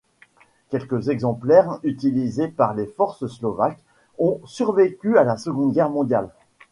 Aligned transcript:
Quelques 0.69 1.09
exemplaires, 1.09 1.77
utilisés 1.83 2.47
par 2.47 2.73
les 2.73 2.87
forces 2.87 3.27
slovaques, 3.27 3.77
ont 4.17 4.41
survécu 4.45 5.15
à 5.19 5.23
la 5.23 5.37
Seconde 5.37 5.73
Guerre 5.73 5.91
mondiale. 5.91 6.29